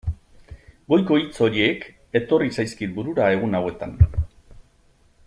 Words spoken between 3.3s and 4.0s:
egun hauetan.